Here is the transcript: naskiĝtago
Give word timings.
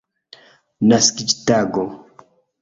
naskiĝtago 0.91 1.85